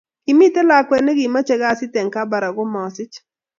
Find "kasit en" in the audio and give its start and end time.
1.61-2.07